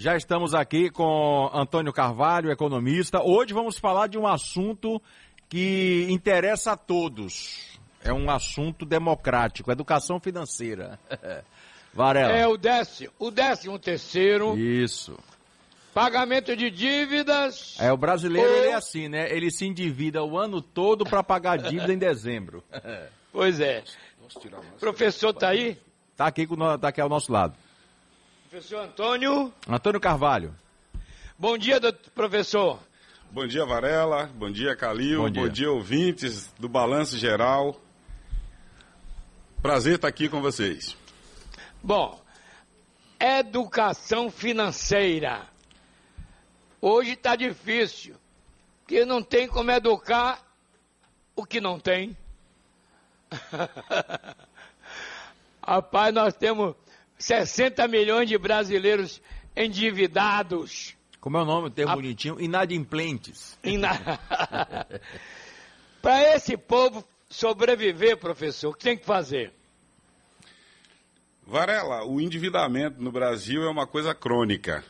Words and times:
Já 0.00 0.16
estamos 0.16 0.54
aqui 0.54 0.88
com 0.88 1.50
Antônio 1.52 1.92
Carvalho, 1.92 2.50
economista. 2.50 3.22
Hoje 3.22 3.52
vamos 3.52 3.76
falar 3.76 4.06
de 4.06 4.16
um 4.16 4.26
assunto 4.26 4.98
que 5.46 6.06
interessa 6.08 6.72
a 6.72 6.76
todos. 6.76 7.78
É 8.02 8.10
um 8.10 8.30
assunto 8.30 8.86
democrático, 8.86 9.70
educação 9.70 10.18
financeira. 10.18 10.98
Varela. 11.92 12.32
É 12.32 12.48
o 12.48 12.56
décimo, 12.56 13.12
o 13.18 13.30
décimo 13.30 13.78
terceiro. 13.78 14.56
Isso. 14.56 15.18
Pagamento 15.92 16.56
de 16.56 16.70
dívidas. 16.70 17.76
É, 17.78 17.92
o 17.92 17.96
brasileiro 17.98 18.48
ou... 18.48 18.56
ele 18.56 18.68
é 18.68 18.74
assim, 18.76 19.06
né? 19.06 19.30
Ele 19.30 19.50
se 19.50 19.66
endivida 19.66 20.24
o 20.24 20.38
ano 20.38 20.62
todo 20.62 21.04
para 21.04 21.22
pagar 21.22 21.58
dívida 21.58 21.92
em 21.92 21.98
dezembro. 21.98 22.64
Pois 23.30 23.60
é. 23.60 23.84
Professor 24.78 25.34
tá 25.34 25.50
aí? 25.50 25.76
Tá 26.16 26.26
aqui, 26.26 26.48
tá 26.80 26.88
aqui 26.88 27.02
ao 27.02 27.08
nosso 27.10 27.30
lado. 27.30 27.54
Professor 28.50 28.80
Antônio. 28.80 29.54
Antônio 29.68 30.00
Carvalho. 30.00 30.52
Bom 31.38 31.56
dia, 31.56 31.80
professor. 32.12 32.80
Bom 33.30 33.46
dia, 33.46 33.64
Varela. 33.64 34.26
Bom 34.34 34.50
dia, 34.50 34.74
Calil. 34.74 35.22
Bom 35.22 35.30
dia. 35.30 35.42
Bom 35.42 35.48
dia, 35.48 35.70
ouvintes 35.70 36.52
do 36.58 36.68
Balanço 36.68 37.16
Geral. 37.16 37.80
Prazer 39.62 39.94
estar 39.94 40.08
aqui 40.08 40.28
com 40.28 40.42
vocês. 40.42 40.96
Bom, 41.80 42.20
educação 43.20 44.32
financeira. 44.32 45.46
Hoje 46.80 47.12
está 47.12 47.36
difícil, 47.36 48.16
porque 48.80 49.04
não 49.04 49.22
tem 49.22 49.46
como 49.46 49.70
educar 49.70 50.44
o 51.36 51.46
que 51.46 51.60
não 51.60 51.78
tem. 51.78 52.16
Rapaz, 55.64 56.12
nós 56.12 56.34
temos 56.34 56.74
60 57.20 57.86
milhões 57.86 58.28
de 58.28 58.36
brasileiros 58.36 59.22
endividados. 59.56 60.96
Como 61.20 61.36
é 61.36 61.42
o 61.42 61.44
nome, 61.44 61.70
termo 61.70 61.92
A... 61.92 61.96
bonitinho? 61.96 62.40
Inadimplentes. 62.40 63.58
Ina... 63.62 63.90
Para 66.02 66.34
esse 66.34 66.56
povo 66.56 67.04
sobreviver, 67.28 68.16
professor, 68.16 68.70
o 68.70 68.74
que 68.74 68.84
tem 68.84 68.96
que 68.96 69.04
fazer? 69.04 69.52
Varela, 71.46 72.06
o 72.06 72.20
endividamento 72.20 73.02
no 73.02 73.12
Brasil 73.12 73.64
é 73.64 73.68
uma 73.68 73.86
coisa 73.86 74.14
crônica. 74.14 74.82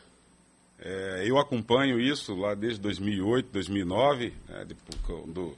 É, 0.79 1.23
eu 1.25 1.37
acompanho 1.37 1.99
isso 1.99 2.33
lá 2.33 2.55
desde 2.55 2.79
2008, 2.79 3.51
2009, 3.51 4.33
né, 4.47 4.67
quando 5.05 5.55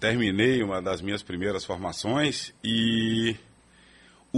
terminei 0.00 0.62
uma 0.62 0.82
das 0.82 1.00
minhas 1.00 1.22
primeiras 1.22 1.64
formações 1.64 2.52
e 2.62 3.36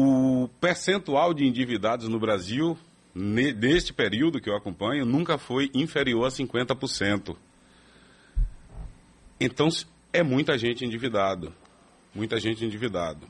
o 0.01 0.49
percentual 0.61 1.35
de 1.35 1.45
endividados 1.45 2.07
no 2.07 2.21
Brasil, 2.21 2.79
neste 3.13 3.93
período 3.93 4.41
que 4.41 4.49
eu 4.49 4.55
acompanho, 4.55 5.05
nunca 5.05 5.37
foi 5.37 5.73
inferior 5.75 6.25
a 6.25 6.31
50%. 6.31 7.37
Então, 9.41 9.69
é 10.13 10.23
muita 10.23 10.57
gente 10.57 10.85
endividado. 10.85 11.53
Muita 12.15 12.39
gente 12.39 12.65
endividado. 12.65 13.27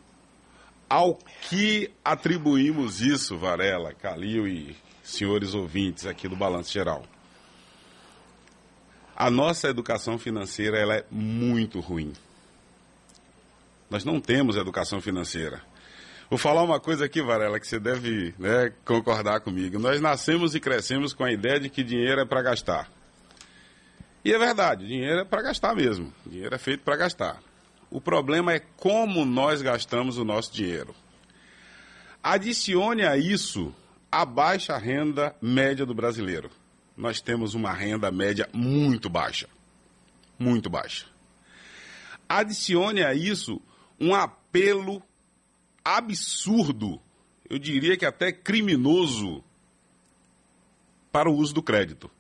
Ao 0.91 1.19
que 1.49 1.91
atribuímos 2.05 3.01
isso, 3.01 3.39
Varela, 3.39 3.95
Calil 3.95 4.47
e 4.47 4.77
senhores 5.03 5.55
ouvintes 5.55 6.05
aqui 6.05 6.29
do 6.29 6.37
Balanço 6.37 6.71
Geral? 6.71 7.03
A 9.17 9.31
nossa 9.31 9.69
educação 9.69 10.19
financeira 10.19 10.79
ela 10.79 10.97
é 10.97 11.05
muito 11.11 11.81
ruim. 11.81 12.13
Nós 13.89 14.05
não 14.05 14.21
temos 14.21 14.57
educação 14.57 15.01
financeira. 15.01 15.63
Vou 16.31 16.39
falar 16.39 16.63
uma 16.63 16.79
coisa 16.79 17.07
aqui, 17.07 17.23
Varela, 17.23 17.59
que 17.59 17.67
você 17.67 17.81
deve 17.81 18.35
né, 18.39 18.71
concordar 18.85 19.41
comigo. 19.41 19.79
Nós 19.79 19.99
nascemos 19.99 20.55
e 20.55 20.61
crescemos 20.61 21.15
com 21.15 21.25
a 21.25 21.33
ideia 21.33 21.59
de 21.59 21.71
que 21.71 21.83
dinheiro 21.83 22.21
é 22.21 22.27
para 22.27 22.43
gastar. 22.43 22.91
E 24.23 24.35
é 24.35 24.39
verdade, 24.39 24.87
dinheiro 24.87 25.21
é 25.21 25.25
para 25.25 25.41
gastar 25.41 25.75
mesmo. 25.75 26.13
Dinheiro 26.27 26.55
é 26.55 26.59
feito 26.59 26.83
para 26.83 26.97
gastar. 26.97 27.41
O 27.91 27.99
problema 27.99 28.53
é 28.53 28.61
como 28.77 29.25
nós 29.25 29.63
gastamos 29.63 30.19
o 30.19 30.25
nosso 30.25 30.53
dinheiro. 30.53 30.95
Adicione 32.23 33.07
a 33.07 33.17
isso 33.17 33.75
a 34.13 34.27
baixa 34.27 34.77
renda 34.77 35.35
média 35.41 35.87
do 35.87 35.95
brasileiro. 35.95 36.51
Nós 36.95 37.23
temos 37.23 37.55
uma 37.55 37.73
renda 37.73 38.11
média 38.11 38.47
muito 38.53 39.09
baixa. 39.09 39.49
Muito 40.39 40.69
baixa. 40.69 41.07
Adicione 42.29 43.03
a 43.03 43.15
isso 43.15 43.63
um 43.99 44.15
apelo 44.15 45.03
absurdo, 45.97 47.01
eu 47.49 47.59
diria 47.59 47.97
que 47.97 48.05
até 48.05 48.31
criminoso, 48.31 49.43
para 51.11 51.31
o 51.31 51.35
uso 51.35 51.55
do 51.55 51.63
crédito. 51.63 52.11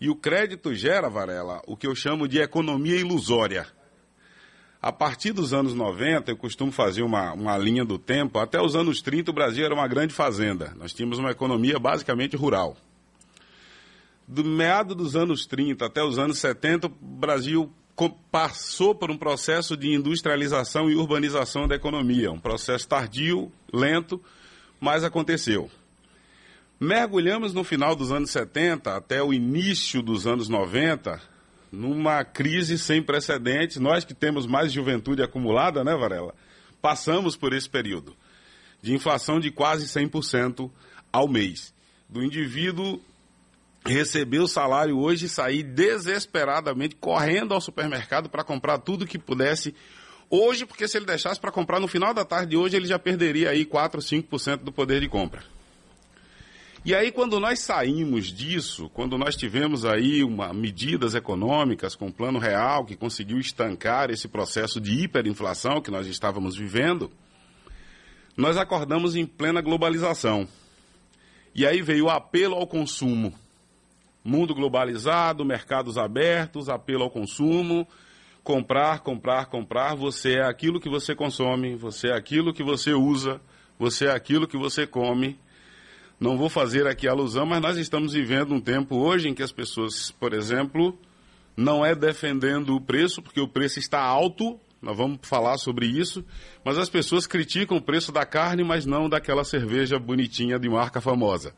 E 0.00 0.08
o 0.08 0.16
crédito 0.16 0.74
gera, 0.74 1.08
Varela, 1.08 1.62
o 1.66 1.76
que 1.76 1.86
eu 1.86 1.94
chamo 1.94 2.26
de 2.26 2.38
economia 2.38 2.96
ilusória. 2.96 3.66
A 4.82 4.90
partir 4.90 5.32
dos 5.32 5.52
anos 5.52 5.74
90, 5.74 6.30
eu 6.30 6.36
costumo 6.36 6.72
fazer 6.72 7.02
uma, 7.02 7.34
uma 7.34 7.56
linha 7.58 7.84
do 7.84 7.98
tempo, 7.98 8.38
até 8.38 8.60
os 8.60 8.74
anos 8.74 9.02
30 9.02 9.30
o 9.30 9.34
Brasil 9.34 9.64
era 9.64 9.74
uma 9.74 9.86
grande 9.86 10.14
fazenda. 10.14 10.74
Nós 10.76 10.92
tínhamos 10.94 11.18
uma 11.18 11.30
economia 11.30 11.78
basicamente 11.78 12.34
rural. 12.34 12.76
Do 14.26 14.42
meado 14.42 14.94
dos 14.94 15.14
anos 15.14 15.44
30 15.44 15.84
até 15.84 16.02
os 16.02 16.18
anos 16.18 16.38
70, 16.38 16.86
o 16.86 16.90
Brasil 16.90 17.70
passou 18.08 18.94
por 18.94 19.10
um 19.10 19.18
processo 19.18 19.76
de 19.76 19.92
industrialização 19.92 20.88
e 20.88 20.94
urbanização 20.94 21.68
da 21.68 21.74
economia, 21.74 22.32
um 22.32 22.40
processo 22.40 22.88
tardio, 22.88 23.52
lento, 23.72 24.22
mas 24.80 25.04
aconteceu. 25.04 25.70
Mergulhamos 26.78 27.52
no 27.52 27.62
final 27.62 27.94
dos 27.94 28.10
anos 28.10 28.30
70 28.30 28.96
até 28.96 29.22
o 29.22 29.34
início 29.34 30.00
dos 30.00 30.26
anos 30.26 30.48
90 30.48 31.20
numa 31.70 32.24
crise 32.24 32.78
sem 32.78 33.02
precedentes. 33.02 33.76
Nós 33.76 34.04
que 34.04 34.14
temos 34.14 34.46
mais 34.46 34.72
juventude 34.72 35.22
acumulada, 35.22 35.84
né, 35.84 35.94
Varela? 35.94 36.34
Passamos 36.80 37.36
por 37.36 37.52
esse 37.52 37.68
período 37.68 38.16
de 38.80 38.94
inflação 38.94 39.38
de 39.38 39.50
quase 39.50 39.86
100% 39.86 40.70
ao 41.12 41.28
mês. 41.28 41.74
Do 42.08 42.24
indivíduo 42.24 43.00
receber 43.84 44.40
o 44.40 44.46
salário 44.46 44.98
hoje 44.98 45.26
e 45.26 45.28
sair 45.28 45.62
desesperadamente 45.62 46.96
correndo 46.96 47.54
ao 47.54 47.60
supermercado 47.60 48.28
para 48.28 48.44
comprar 48.44 48.78
tudo 48.78 49.06
que 49.06 49.18
pudesse 49.18 49.74
hoje, 50.28 50.64
porque 50.66 50.86
se 50.86 50.96
ele 50.96 51.06
deixasse 51.06 51.40
para 51.40 51.50
comprar 51.50 51.80
no 51.80 51.88
final 51.88 52.14
da 52.14 52.24
tarde 52.24 52.50
de 52.50 52.56
hoje, 52.56 52.76
ele 52.76 52.86
já 52.86 52.98
perderia 52.98 53.50
aí 53.50 53.64
4 53.64 53.98
ou 53.98 54.02
5% 54.02 54.58
do 54.58 54.72
poder 54.72 55.00
de 55.00 55.08
compra. 55.08 55.42
E 56.82 56.94
aí, 56.94 57.12
quando 57.12 57.38
nós 57.38 57.60
saímos 57.60 58.28
disso, 58.28 58.88
quando 58.94 59.18
nós 59.18 59.36
tivemos 59.36 59.84
aí 59.84 60.24
uma, 60.24 60.50
medidas 60.54 61.14
econômicas 61.14 61.94
com 61.94 62.10
plano 62.10 62.38
real 62.38 62.86
que 62.86 62.96
conseguiu 62.96 63.38
estancar 63.38 64.10
esse 64.10 64.26
processo 64.26 64.80
de 64.80 65.02
hiperinflação 65.02 65.82
que 65.82 65.90
nós 65.90 66.06
estávamos 66.06 66.56
vivendo, 66.56 67.10
nós 68.34 68.56
acordamos 68.56 69.14
em 69.14 69.26
plena 69.26 69.60
globalização. 69.60 70.48
E 71.54 71.66
aí 71.66 71.82
veio 71.82 72.06
o 72.06 72.10
apelo 72.10 72.54
ao 72.54 72.66
consumo. 72.66 73.34
Mundo 74.22 74.54
globalizado, 74.54 75.44
mercados 75.44 75.96
abertos, 75.96 76.68
apelo 76.68 77.04
ao 77.04 77.10
consumo, 77.10 77.86
comprar, 78.42 79.00
comprar, 79.00 79.46
comprar. 79.46 79.94
Você 79.94 80.34
é 80.34 80.44
aquilo 80.44 80.80
que 80.80 80.88
você 80.88 81.14
consome, 81.14 81.74
você 81.74 82.08
é 82.08 82.14
aquilo 82.14 82.52
que 82.52 82.62
você 82.62 82.92
usa, 82.92 83.40
você 83.78 84.06
é 84.06 84.12
aquilo 84.12 84.46
que 84.46 84.58
você 84.58 84.86
come. 84.86 85.38
Não 86.18 86.36
vou 86.36 86.50
fazer 86.50 86.86
aqui 86.86 87.08
alusão, 87.08 87.46
mas 87.46 87.62
nós 87.62 87.78
estamos 87.78 88.12
vivendo 88.12 88.52
um 88.52 88.60
tempo 88.60 88.96
hoje 88.96 89.28
em 89.28 89.34
que 89.34 89.42
as 89.42 89.52
pessoas, 89.52 90.10
por 90.10 90.34
exemplo, 90.34 90.98
não 91.56 91.84
é 91.84 91.94
defendendo 91.94 92.76
o 92.76 92.80
preço, 92.80 93.22
porque 93.22 93.40
o 93.40 93.48
preço 93.48 93.78
está 93.78 94.02
alto, 94.02 94.60
nós 94.82 94.96
vamos 94.96 95.20
falar 95.22 95.56
sobre 95.56 95.86
isso, 95.86 96.24
mas 96.64 96.76
as 96.76 96.90
pessoas 96.90 97.26
criticam 97.26 97.78
o 97.78 97.82
preço 97.82 98.12
da 98.12 98.26
carne, 98.26 98.62
mas 98.62 98.84
não 98.84 99.08
daquela 99.08 99.44
cerveja 99.44 99.98
bonitinha 99.98 100.58
de 100.58 100.68
marca 100.68 101.00
famosa. 101.00 101.54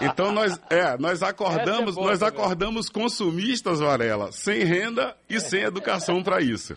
Então 0.00 0.32
nós, 0.32 0.58
é, 0.70 0.96
nós 0.98 1.22
acordamos, 1.22 1.96
é 1.96 2.00
nós 2.00 2.22
acordamos 2.22 2.88
consumistas, 2.88 3.80
Varela, 3.80 4.32
sem 4.32 4.64
renda 4.64 5.16
e 5.28 5.40
sem 5.40 5.62
educação 5.62 6.22
para 6.22 6.40
isso. 6.40 6.76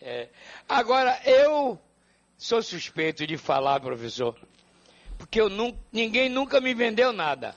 É. 0.00 0.28
Agora 0.68 1.20
eu 1.24 1.78
sou 2.36 2.62
suspeito 2.62 3.26
de 3.26 3.36
falar, 3.36 3.80
professor, 3.80 4.36
porque 5.18 5.40
eu 5.40 5.48
não, 5.48 5.76
ninguém 5.92 6.28
nunca 6.28 6.60
me 6.60 6.74
vendeu 6.74 7.12
nada. 7.12 7.54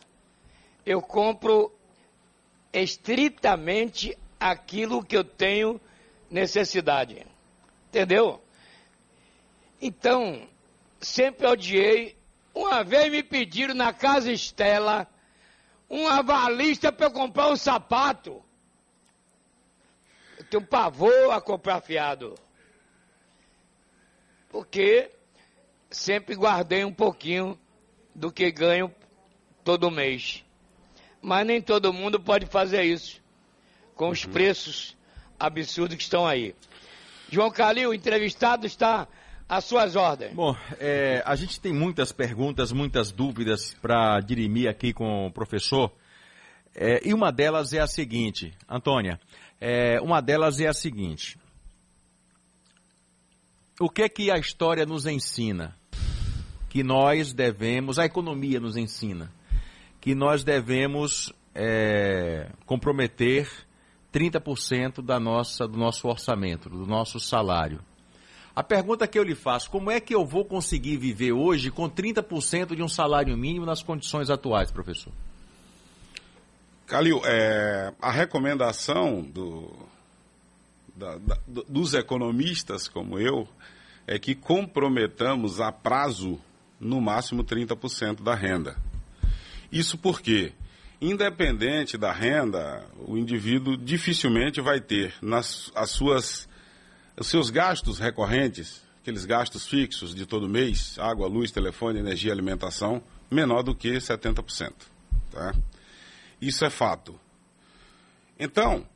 Eu 0.85 1.01
compro 1.01 1.73
estritamente 2.73 4.17
aquilo 4.39 5.03
que 5.03 5.17
eu 5.17 5.23
tenho 5.23 5.79
necessidade. 6.29 7.25
Entendeu? 7.89 8.41
Então, 9.81 10.47
sempre 10.99 11.47
odiei 11.47 12.18
uma 12.53 12.83
vez 12.83 13.11
me 13.11 13.23
pediram 13.23 13.73
na 13.73 13.93
Casa 13.93 14.31
Estela 14.31 15.07
uma 15.89 16.21
valista 16.21 16.91
para 16.91 17.07
eu 17.07 17.11
comprar 17.11 17.49
um 17.49 17.55
sapato. 17.55 18.43
Eu 20.37 20.43
tenho 20.45 20.65
pavor 20.65 21.31
a 21.31 21.41
comprar 21.41 21.81
fiado. 21.81 22.35
Porque 24.49 25.11
sempre 25.89 26.35
guardei 26.35 26.85
um 26.85 26.93
pouquinho 26.93 27.59
do 28.13 28.31
que 28.31 28.51
ganho 28.51 28.93
todo 29.63 29.91
mês. 29.91 30.43
Mas 31.21 31.45
nem 31.45 31.61
todo 31.61 31.93
mundo 31.93 32.19
pode 32.19 32.45
fazer 32.45 32.83
isso 32.83 33.21
com 33.95 34.09
os 34.09 34.23
uhum. 34.23 34.31
preços 34.31 34.97
absurdos 35.39 35.97
que 35.97 36.03
estão 36.03 36.25
aí. 36.25 36.55
João 37.31 37.51
Calil, 37.51 37.93
entrevistado 37.93 38.65
está 38.65 39.07
às 39.49 39.65
suas 39.65 39.95
ordens. 39.95 40.31
Bom, 40.35 40.55
é, 40.79 41.23
a 41.25 41.35
gente 41.35 41.59
tem 41.59 41.73
muitas 41.73 42.11
perguntas, 42.11 42.71
muitas 42.71 43.11
dúvidas 43.11 43.73
para 43.81 44.19
dirimir 44.19 44.69
aqui 44.69 44.93
com 44.93 45.25
o 45.25 45.31
professor. 45.31 45.91
É, 46.75 47.01
e 47.03 47.15
uma 47.15 47.31
delas 47.31 47.73
é 47.73 47.79
a 47.79 47.87
seguinte, 47.87 48.53
Antônia, 48.69 49.19
é, 49.59 49.99
uma 50.01 50.21
delas 50.21 50.59
é 50.59 50.67
a 50.67 50.73
seguinte. 50.73 51.35
O 53.79 53.89
que 53.89 54.03
é 54.03 54.09
que 54.09 54.29
a 54.29 54.37
história 54.37 54.85
nos 54.85 55.07
ensina? 55.07 55.75
Que 56.69 56.83
nós 56.83 57.33
devemos, 57.33 57.97
a 57.97 58.05
economia 58.05 58.59
nos 58.59 58.77
ensina, 58.77 59.33
que 59.99 60.13
nós 60.13 60.43
devemos 60.43 61.33
é, 61.55 62.51
comprometer 62.67 63.49
30% 64.13 65.01
da 65.01 65.19
nossa, 65.19 65.67
do 65.67 65.77
nosso 65.77 66.07
orçamento, 66.07 66.69
do 66.69 66.85
nosso 66.85 67.19
salário. 67.19 67.81
A 68.55 68.63
pergunta 68.63 69.07
que 69.07 69.17
eu 69.17 69.23
lhe 69.23 69.35
faço, 69.35 69.69
como 69.69 69.91
é 69.91 69.99
que 69.99 70.13
eu 70.13 70.25
vou 70.25 70.43
conseguir 70.43 70.97
viver 70.97 71.31
hoje 71.31 71.71
com 71.71 71.89
30% 71.89 72.75
de 72.75 72.83
um 72.83 72.87
salário 72.87 73.37
mínimo 73.37 73.65
nas 73.65 73.81
condições 73.81 74.29
atuais, 74.29 74.71
professor? 74.71 75.13
Calil, 76.85 77.21
é, 77.23 77.93
a 78.01 78.11
recomendação 78.11 79.21
do, 79.21 79.71
da, 80.95 81.17
da, 81.17 81.37
dos 81.67 81.93
economistas 81.93 82.87
como 82.87 83.19
eu 83.19 83.47
é 84.07 84.17
que 84.17 84.33
comprometamos 84.33 85.61
a 85.61 85.71
prazo 85.71 86.39
no 86.79 86.99
máximo 86.99 87.43
30% 87.43 88.23
da 88.23 88.33
renda. 88.33 88.75
Isso 89.71 89.99
porque, 89.99 90.51
independente 90.99 91.95
da 91.95 92.11
renda, 92.11 92.83
o 92.97 93.17
indivíduo 93.17 93.77
dificilmente 93.77 94.59
vai 94.61 94.81
ter 94.81 95.13
nas 95.21 95.71
as 95.75 95.91
suas 95.91 96.48
os 97.19 97.27
seus 97.27 97.49
gastos 97.49 97.99
recorrentes, 97.99 98.81
aqueles 99.01 99.25
gastos 99.25 99.67
fixos 99.67 100.15
de 100.15 100.25
todo 100.25 100.47
mês, 100.47 100.97
água, 100.97 101.27
luz, 101.27 101.51
telefone, 101.51 101.99
energia, 101.99 102.31
alimentação, 102.31 103.03
menor 103.29 103.61
do 103.61 103.75
que 103.75 103.91
70%. 103.97 104.71
Tá? 105.29 105.53
Isso 106.41 106.63
é 106.63 106.69
fato. 106.69 107.19
Então, 108.39 108.87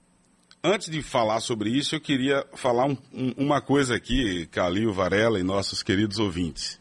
antes 0.64 0.90
de 0.90 1.02
falar 1.02 1.42
sobre 1.42 1.70
isso, 1.70 1.96
eu 1.96 2.00
queria 2.00 2.48
falar 2.56 2.86
um, 2.86 2.98
um, 3.12 3.32
uma 3.38 3.60
coisa 3.60 3.96
aqui, 3.96 4.46
Calil, 4.48 4.94
Varela 4.94 5.38
e 5.38 5.44
nossos 5.44 5.84
queridos 5.84 6.18
ouvintes. 6.18 6.80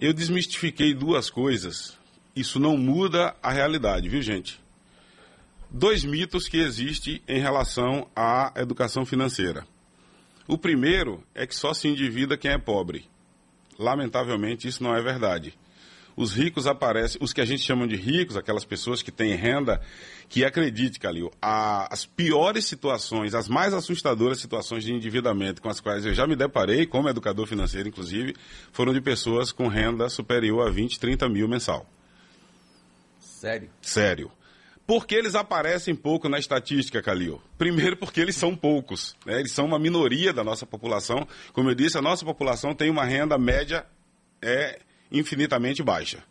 Eu 0.00 0.12
desmistifiquei 0.12 0.94
duas 0.94 1.30
coisas. 1.30 1.98
Isso 2.34 2.60
não 2.60 2.76
muda 2.76 3.34
a 3.42 3.50
realidade, 3.50 4.08
viu, 4.08 4.22
gente? 4.22 4.60
Dois 5.68 6.04
mitos 6.04 6.48
que 6.48 6.58
existem 6.58 7.20
em 7.26 7.40
relação 7.40 8.08
à 8.14 8.52
educação 8.56 9.04
financeira. 9.04 9.66
O 10.52 10.58
primeiro 10.58 11.24
é 11.34 11.46
que 11.46 11.54
só 11.54 11.72
se 11.72 11.88
endivida 11.88 12.36
quem 12.36 12.50
é 12.50 12.58
pobre. 12.58 13.08
Lamentavelmente, 13.78 14.68
isso 14.68 14.82
não 14.82 14.94
é 14.94 15.00
verdade 15.00 15.54
os 16.16 16.34
ricos 16.34 16.66
aparecem, 16.66 17.18
os 17.22 17.32
que 17.32 17.40
a 17.40 17.44
gente 17.44 17.62
chama 17.62 17.86
de 17.86 17.96
ricos, 17.96 18.36
aquelas 18.36 18.64
pessoas 18.64 19.02
que 19.02 19.10
têm 19.10 19.34
renda, 19.34 19.80
que 20.28 20.44
acredite, 20.44 20.98
Calil, 20.98 21.30
a, 21.40 21.92
as 21.92 22.04
piores 22.04 22.66
situações, 22.66 23.34
as 23.34 23.48
mais 23.48 23.74
assustadoras 23.74 24.38
situações 24.38 24.84
de 24.84 24.92
endividamento 24.92 25.60
com 25.62 25.68
as 25.68 25.80
quais 25.80 26.04
eu 26.04 26.14
já 26.14 26.26
me 26.26 26.36
deparei, 26.36 26.86
como 26.86 27.08
educador 27.08 27.46
financeiro, 27.46 27.88
inclusive, 27.88 28.34
foram 28.72 28.92
de 28.92 29.00
pessoas 29.00 29.52
com 29.52 29.68
renda 29.68 30.08
superior 30.08 30.66
a 30.66 30.70
20, 30.70 30.98
30 30.98 31.28
mil 31.28 31.48
mensal. 31.48 31.86
Sério? 33.18 33.70
Sério. 33.80 34.30
Por 34.86 35.06
que 35.06 35.14
eles 35.14 35.34
aparecem 35.34 35.94
pouco 35.94 36.28
na 36.28 36.38
estatística, 36.38 37.00
Calil? 37.00 37.40
Primeiro, 37.56 37.96
porque 37.96 38.20
eles 38.20 38.36
são 38.36 38.54
poucos. 38.56 39.16
Né? 39.24 39.38
Eles 39.38 39.52
são 39.52 39.64
uma 39.64 39.78
minoria 39.78 40.32
da 40.32 40.42
nossa 40.42 40.66
população. 40.66 41.26
Como 41.52 41.70
eu 41.70 41.74
disse, 41.74 41.96
a 41.96 42.02
nossa 42.02 42.24
população 42.24 42.74
tem 42.74 42.90
uma 42.90 43.04
renda 43.04 43.38
média 43.38 43.86
é, 44.40 44.80
infinitamente 45.10 45.82
baixa. 45.82 46.24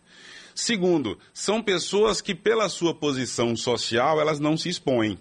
Segundo, 0.54 1.18
são 1.34 1.64
pessoas 1.64 2.22
que, 2.22 2.36
pela 2.36 2.68
sua 2.68 2.94
posição 2.94 3.56
social, 3.56 4.20
elas 4.20 4.40
não 4.40 4.58
se 4.58 4.68
expõem. 4.68 5.18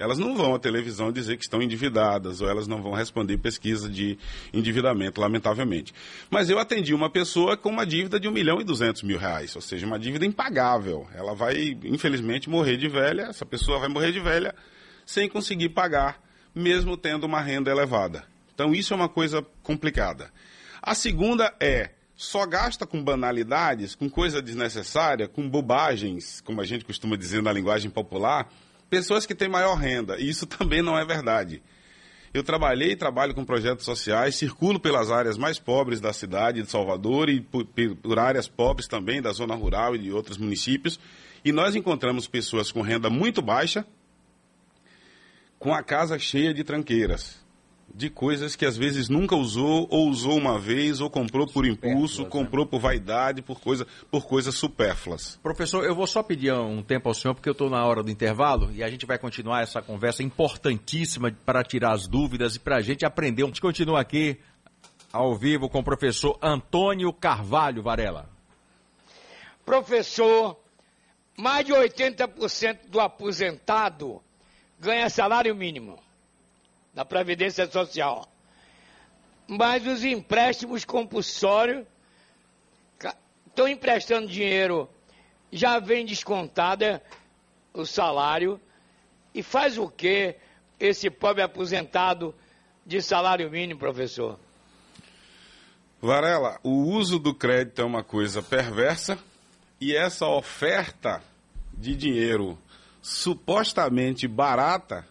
Elas 0.00 0.18
não 0.18 0.34
vão 0.34 0.54
à 0.54 0.58
televisão 0.58 1.12
dizer 1.12 1.36
que 1.36 1.44
estão 1.44 1.60
endividadas, 1.60 2.40
ou 2.40 2.48
elas 2.48 2.66
não 2.66 2.80
vão 2.80 2.92
responder 2.92 3.36
pesquisa 3.36 3.86
de 3.86 4.18
endividamento, 4.50 5.20
lamentavelmente. 5.20 5.92
Mas 6.30 6.48
eu 6.48 6.58
atendi 6.58 6.94
uma 6.94 7.10
pessoa 7.10 7.54
com 7.54 7.68
uma 7.68 7.84
dívida 7.84 8.18
de 8.18 8.26
1 8.26 8.32
milhão 8.32 8.60
e 8.62 8.64
200 8.64 9.02
mil 9.02 9.18
reais, 9.18 9.54
ou 9.54 9.60
seja, 9.60 9.86
uma 9.86 9.98
dívida 9.98 10.24
impagável. 10.24 11.06
Ela 11.14 11.34
vai, 11.34 11.78
infelizmente, 11.84 12.48
morrer 12.48 12.78
de 12.78 12.88
velha, 12.88 13.24
essa 13.24 13.44
pessoa 13.44 13.78
vai 13.78 13.90
morrer 13.90 14.10
de 14.10 14.20
velha 14.20 14.54
sem 15.04 15.28
conseguir 15.28 15.68
pagar, 15.68 16.18
mesmo 16.54 16.96
tendo 16.96 17.24
uma 17.24 17.42
renda 17.42 17.70
elevada. 17.70 18.24
Então, 18.54 18.72
isso 18.72 18.94
é 18.94 18.96
uma 18.96 19.08
coisa 19.08 19.44
complicada. 19.62 20.32
A 20.80 20.94
segunda 20.94 21.54
é 21.60 21.90
só 22.16 22.46
gasta 22.46 22.86
com 22.86 23.04
banalidades, 23.04 23.94
com 23.94 24.08
coisa 24.08 24.40
desnecessária, 24.40 25.28
com 25.28 25.46
bobagens, 25.46 26.40
como 26.40 26.62
a 26.62 26.64
gente 26.64 26.86
costuma 26.86 27.16
dizer 27.16 27.42
na 27.42 27.52
linguagem 27.52 27.90
popular, 27.90 28.50
pessoas 28.90 29.24
que 29.24 29.34
têm 29.34 29.48
maior 29.48 29.76
renda. 29.76 30.18
E 30.18 30.28
isso 30.28 30.44
também 30.46 30.82
não 30.82 30.98
é 30.98 31.04
verdade. 31.04 31.62
Eu 32.34 32.44
trabalhei 32.44 32.92
e 32.92 32.96
trabalho 32.96 33.34
com 33.34 33.44
projetos 33.44 33.84
sociais, 33.84 34.36
circulo 34.36 34.78
pelas 34.78 35.10
áreas 35.10 35.38
mais 35.38 35.58
pobres 35.58 36.00
da 36.00 36.12
cidade 36.12 36.62
de 36.62 36.70
Salvador 36.70 37.28
e 37.28 37.40
por, 37.40 37.64
por 37.64 38.18
áreas 38.18 38.46
pobres 38.46 38.86
também 38.86 39.22
da 39.22 39.32
zona 39.32 39.54
rural 39.54 39.96
e 39.96 39.98
de 39.98 40.12
outros 40.12 40.36
municípios, 40.36 41.00
e 41.44 41.50
nós 41.50 41.74
encontramos 41.74 42.28
pessoas 42.28 42.70
com 42.70 42.82
renda 42.82 43.10
muito 43.10 43.42
baixa, 43.42 43.84
com 45.58 45.74
a 45.74 45.82
casa 45.82 46.18
cheia 46.18 46.54
de 46.54 46.62
tranqueiras 46.62 47.40
de 47.94 48.08
coisas 48.08 48.54
que 48.56 48.64
às 48.64 48.76
vezes 48.76 49.08
nunca 49.08 49.34
usou, 49.34 49.86
ou 49.90 50.08
usou 50.08 50.36
uma 50.36 50.58
vez, 50.58 51.00
ou 51.00 51.10
comprou 51.10 51.46
por 51.46 51.66
impulso, 51.66 52.22
né? 52.22 52.28
comprou 52.28 52.64
por 52.64 52.80
vaidade, 52.80 53.42
por 53.42 53.60
coisa, 53.60 53.86
por 54.10 54.26
coisas 54.26 54.54
supérfluas. 54.54 55.38
Professor, 55.42 55.84
eu 55.84 55.94
vou 55.94 56.06
só 56.06 56.22
pedir 56.22 56.52
um 56.52 56.82
tempo 56.82 57.08
ao 57.08 57.14
senhor, 57.14 57.34
porque 57.34 57.48
eu 57.48 57.52
estou 57.52 57.68
na 57.68 57.84
hora 57.84 58.02
do 58.02 58.10
intervalo 58.10 58.70
e 58.72 58.82
a 58.82 58.88
gente 58.88 59.06
vai 59.06 59.18
continuar 59.18 59.62
essa 59.62 59.82
conversa 59.82 60.22
importantíssima 60.22 61.32
para 61.44 61.62
tirar 61.62 61.92
as 61.92 62.06
dúvidas 62.06 62.56
e 62.56 62.60
para 62.60 62.76
a 62.76 62.80
gente 62.80 63.04
aprender. 63.04 63.42
A 63.42 63.46
gente 63.46 63.60
continua 63.60 64.00
aqui 64.00 64.38
ao 65.12 65.34
vivo 65.36 65.68
com 65.68 65.80
o 65.80 65.84
professor 65.84 66.38
Antônio 66.40 67.12
Carvalho 67.12 67.82
Varela. 67.82 68.28
Professor, 69.64 70.58
mais 71.36 71.66
de 71.66 71.72
80% 71.72 72.88
do 72.88 73.00
aposentado 73.00 74.22
ganha 74.78 75.10
salário 75.10 75.54
mínimo 75.54 75.98
da 77.00 77.04
Previdência 77.06 77.66
Social. 77.70 78.30
Mas 79.48 79.86
os 79.86 80.04
empréstimos 80.04 80.84
compulsórios 80.84 81.86
estão 83.46 83.66
emprestando 83.66 84.28
dinheiro, 84.28 84.86
já 85.50 85.78
vem 85.78 86.04
descontado 86.04 86.84
é, 86.84 87.00
o 87.72 87.86
salário, 87.86 88.60
e 89.34 89.42
faz 89.42 89.78
o 89.78 89.88
que 89.88 90.36
esse 90.78 91.08
pobre 91.08 91.42
aposentado 91.42 92.34
de 92.84 93.00
salário 93.00 93.50
mínimo, 93.50 93.80
professor? 93.80 94.38
Varela, 96.02 96.60
o 96.62 96.82
uso 96.84 97.18
do 97.18 97.34
crédito 97.34 97.80
é 97.80 97.84
uma 97.84 98.04
coisa 98.04 98.42
perversa 98.42 99.18
e 99.80 99.96
essa 99.96 100.26
oferta 100.26 101.22
de 101.72 101.96
dinheiro 101.96 102.58
supostamente 103.00 104.28
barata 104.28 105.08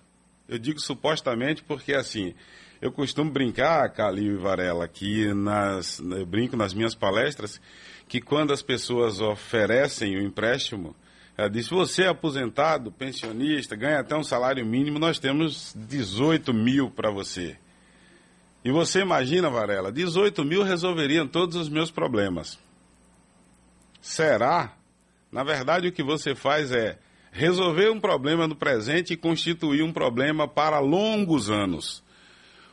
eu 0.50 0.58
digo 0.58 0.79
supostamente 0.79 1.63
porque, 1.63 1.94
assim, 1.94 2.34
eu 2.82 2.91
costumo 2.91 3.29
brincar, 3.29 3.88
Calil 3.91 4.34
e 4.34 4.38
Varela, 4.38 4.88
que 4.88 5.34
nas, 5.34 6.00
eu 6.00 6.25
brinco 6.25 6.58
nas 6.58 6.74
minhas 6.74 6.96
palestras, 6.96 7.62
que 8.08 8.20
quando 8.20 8.51
as 8.51 8.62
pessoas 8.62 9.22
oferecem 9.22 10.18
o 10.18 10.22
empréstimo, 10.22 10.96
ela 11.38 11.50
diz, 11.50 11.70
você 11.70 12.03
é 12.03 12.08
aposentado, 12.08 12.91
pensionista, 12.91 13.75
ganha 13.75 14.00
até 14.00 14.15
um 14.15 14.24
salário 14.24 14.65
mínimo, 14.65 14.98
nós 14.98 15.20
temos 15.20 15.74
18 15.75 16.53
mil 16.53 16.89
para 16.89 17.12
você. 17.12 17.58
E 18.65 18.72
você 18.72 19.01
imagina, 19.01 19.50
Varela, 19.50 19.91
18 19.91 20.44
mil 20.44 20.63
resolveriam 20.63 21.27
todos 21.27 21.56
os 21.56 21.70
meus 21.70 21.91
problemas. 21.91 22.60
Será? 24.01 24.74
Na 25.32 25.44
verdade, 25.44 25.88
o 25.88 25.91
que 25.91 26.03
você 26.03 26.34
faz 26.34 26.72
é 26.72 26.98
resolver 27.31 27.89
um 27.89 28.00
problema 28.00 28.48
no 28.48 28.55
presente 28.55 29.13
e 29.13 29.17
constituir 29.17 29.83
um 29.83 29.91
problema 29.91 30.48
para 30.48 30.79
longos 30.79 31.50
anos. 31.50 32.03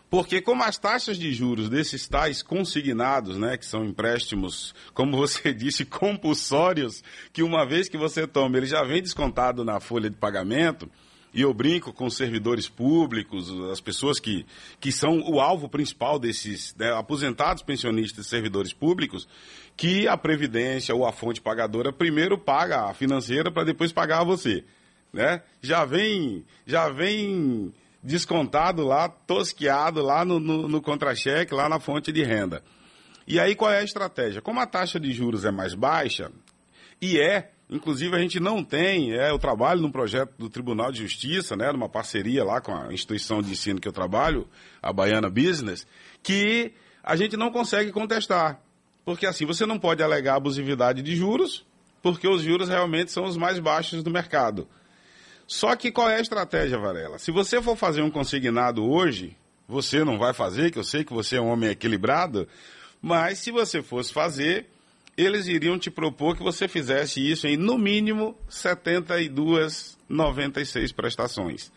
Porque 0.08 0.40
como 0.40 0.62
as 0.62 0.78
taxas 0.78 1.18
de 1.18 1.32
juros 1.32 1.68
desses 1.68 2.06
tais 2.06 2.42
consignados, 2.42 3.36
né, 3.36 3.56
que 3.56 3.66
são 3.66 3.84
empréstimos, 3.84 4.74
como 4.94 5.16
você 5.16 5.52
disse, 5.54 5.84
compulsórios, 5.84 7.02
que 7.32 7.42
uma 7.42 7.66
vez 7.66 7.88
que 7.88 7.98
você 7.98 8.26
toma, 8.26 8.56
ele 8.56 8.66
já 8.66 8.82
vem 8.84 9.02
descontado 9.02 9.64
na 9.64 9.80
folha 9.80 10.08
de 10.08 10.16
pagamento, 10.16 10.88
e 11.36 11.42
eu 11.42 11.52
brinco 11.52 11.92
com 11.92 12.06
os 12.06 12.16
servidores 12.16 12.66
públicos, 12.66 13.50
as 13.70 13.78
pessoas 13.78 14.18
que, 14.18 14.46
que 14.80 14.90
são 14.90 15.20
o 15.20 15.38
alvo 15.38 15.68
principal 15.68 16.18
desses 16.18 16.74
né, 16.78 16.90
aposentados, 16.94 17.62
pensionistas 17.62 18.24
e 18.24 18.28
servidores 18.30 18.72
públicos, 18.72 19.28
que 19.76 20.08
a 20.08 20.16
Previdência 20.16 20.94
ou 20.94 21.04
a 21.04 21.12
fonte 21.12 21.42
pagadora 21.42 21.92
primeiro 21.92 22.38
paga 22.38 22.88
a 22.88 22.94
financeira 22.94 23.50
para 23.50 23.64
depois 23.64 23.92
pagar 23.92 24.22
a 24.22 24.24
você. 24.24 24.64
Né? 25.12 25.42
Já 25.60 25.84
vem, 25.84 26.42
já 26.66 26.88
vem 26.88 27.70
descontado 28.02 28.82
lá, 28.82 29.06
tosqueado 29.06 30.02
lá 30.02 30.24
no, 30.24 30.40
no, 30.40 30.66
no 30.66 30.80
contra-cheque, 30.80 31.52
lá 31.52 31.68
na 31.68 31.78
fonte 31.78 32.10
de 32.10 32.24
renda. 32.24 32.62
E 33.26 33.38
aí 33.38 33.54
qual 33.54 33.70
é 33.70 33.80
a 33.80 33.84
estratégia? 33.84 34.40
Como 34.40 34.58
a 34.58 34.66
taxa 34.66 34.98
de 34.98 35.12
juros 35.12 35.44
é 35.44 35.50
mais 35.50 35.74
baixa, 35.74 36.32
e 36.98 37.20
é 37.20 37.50
Inclusive, 37.68 38.14
a 38.14 38.20
gente 38.20 38.38
não 38.38 38.62
tem, 38.62 39.12
é, 39.12 39.30
eu 39.30 39.38
trabalho 39.38 39.80
num 39.80 39.90
projeto 39.90 40.32
do 40.38 40.48
Tribunal 40.48 40.92
de 40.92 41.02
Justiça, 41.02 41.56
né, 41.56 41.72
numa 41.72 41.88
parceria 41.88 42.44
lá 42.44 42.60
com 42.60 42.72
a 42.72 42.92
instituição 42.92 43.42
de 43.42 43.50
ensino 43.50 43.80
que 43.80 43.88
eu 43.88 43.92
trabalho, 43.92 44.46
a 44.80 44.92
Baiana 44.92 45.28
Business, 45.28 45.86
que 46.22 46.72
a 47.02 47.16
gente 47.16 47.36
não 47.36 47.50
consegue 47.50 47.90
contestar. 47.90 48.60
Porque 49.04 49.26
assim, 49.26 49.44
você 49.44 49.66
não 49.66 49.78
pode 49.78 50.02
alegar 50.02 50.36
abusividade 50.36 51.02
de 51.02 51.16
juros, 51.16 51.66
porque 52.00 52.28
os 52.28 52.42
juros 52.42 52.68
realmente 52.68 53.10
são 53.10 53.24
os 53.24 53.36
mais 53.36 53.58
baixos 53.58 54.02
do 54.02 54.10
mercado. 54.10 54.68
Só 55.46 55.74
que 55.74 55.90
qual 55.90 56.08
é 56.08 56.16
a 56.16 56.20
estratégia, 56.20 56.78
Varela? 56.78 57.18
Se 57.18 57.32
você 57.32 57.60
for 57.60 57.76
fazer 57.76 58.02
um 58.02 58.10
consignado 58.10 58.84
hoje, 58.84 59.36
você 59.68 60.04
não 60.04 60.18
vai 60.18 60.32
fazer, 60.32 60.70
que 60.70 60.78
eu 60.78 60.84
sei 60.84 61.04
que 61.04 61.12
você 61.12 61.36
é 61.36 61.40
um 61.40 61.48
homem 61.48 61.70
equilibrado, 61.70 62.46
mas 63.02 63.38
se 63.38 63.50
você 63.50 63.82
fosse 63.82 64.12
fazer, 64.12 64.66
eles 65.16 65.46
iriam 65.46 65.78
te 65.78 65.90
propor 65.90 66.36
que 66.36 66.42
você 66.42 66.68
fizesse 66.68 67.20
isso 67.20 67.46
em, 67.46 67.56
no 67.56 67.78
mínimo, 67.78 68.36
72, 68.48 69.96
96 70.08 70.92
prestações. 70.92 71.72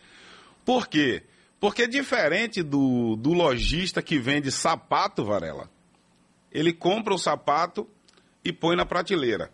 Por 0.64 0.86
quê? 0.86 1.22
Porque 1.58 1.86
diferente 1.86 2.62
do, 2.62 3.16
do 3.16 3.32
lojista 3.32 4.02
que 4.02 4.18
vende 4.18 4.50
sapato, 4.52 5.24
Varela, 5.24 5.70
ele 6.52 6.72
compra 6.72 7.14
o 7.14 7.18
sapato 7.18 7.88
e 8.44 8.52
põe 8.52 8.76
na 8.76 8.84
prateleira. 8.84 9.50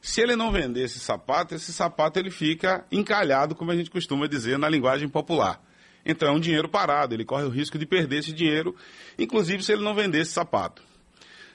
Se 0.00 0.20
ele 0.20 0.36
não 0.36 0.52
vender 0.52 0.84
esse 0.84 1.00
sapato, 1.00 1.54
esse 1.54 1.72
sapato 1.72 2.18
ele 2.18 2.30
fica 2.30 2.86
encalhado, 2.90 3.54
como 3.54 3.72
a 3.72 3.76
gente 3.76 3.90
costuma 3.90 4.28
dizer 4.28 4.58
na 4.58 4.68
linguagem 4.68 5.08
popular. 5.08 5.60
Então 6.04 6.28
é 6.28 6.32
um 6.32 6.40
dinheiro 6.40 6.68
parado, 6.68 7.14
ele 7.14 7.24
corre 7.24 7.44
o 7.44 7.50
risco 7.50 7.78
de 7.78 7.84
perder 7.84 8.20
esse 8.20 8.32
dinheiro, 8.32 8.74
inclusive 9.18 9.62
se 9.62 9.72
ele 9.72 9.82
não 9.82 9.94
vender 9.94 10.20
esse 10.20 10.32
sapato. 10.32 10.82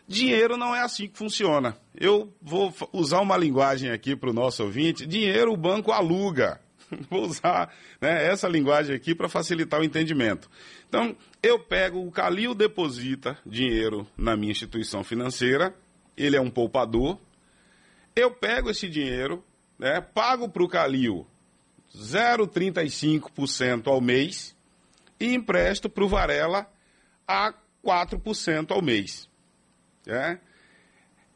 Dinheiro 0.07 0.57
não 0.57 0.75
é 0.75 0.81
assim 0.81 1.07
que 1.07 1.17
funciona. 1.17 1.77
Eu 1.95 2.33
vou 2.41 2.73
usar 2.91 3.21
uma 3.21 3.37
linguagem 3.37 3.89
aqui 3.89 4.15
para 4.15 4.29
o 4.29 4.33
nosso 4.33 4.63
ouvinte: 4.63 5.05
dinheiro 5.05 5.53
o 5.53 5.57
banco 5.57 5.91
aluga. 5.91 6.59
Vou 7.09 7.25
usar 7.25 7.73
né, 7.99 8.27
essa 8.27 8.47
linguagem 8.47 8.95
aqui 8.95 9.15
para 9.15 9.27
facilitar 9.27 9.79
o 9.79 9.83
entendimento. 9.83 10.47
Então, 10.87 11.15
eu 11.41 11.57
pego 11.57 12.05
o 12.05 12.11
Calil 12.11 12.53
deposita 12.53 13.35
dinheiro 13.43 14.05
na 14.15 14.37
minha 14.37 14.51
instituição 14.51 15.03
financeira, 15.03 15.73
ele 16.15 16.35
é 16.35 16.41
um 16.41 16.51
poupador. 16.51 17.17
Eu 18.15 18.29
pego 18.29 18.69
esse 18.69 18.87
dinheiro, 18.87 19.43
né, 19.79 20.01
pago 20.01 20.47
para 20.47 20.63
o 20.63 20.67
Calil 20.67 21.25
0,35% 21.97 23.87
ao 23.87 23.99
mês 24.01 24.55
e 25.19 25.33
empresto 25.33 25.89
para 25.89 26.03
o 26.03 26.07
Varela 26.07 26.71
a 27.27 27.53
4% 27.83 28.71
ao 28.71 28.81
mês. 28.81 29.27
É? 30.05 30.37